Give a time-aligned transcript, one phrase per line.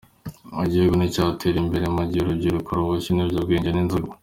[0.65, 4.13] Igihugu nticyatera imbere mu gihe urubyiruko ruboshye n’ibiyobyabwenge n’inzoga.